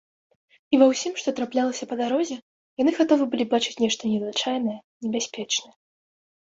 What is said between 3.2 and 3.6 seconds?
былі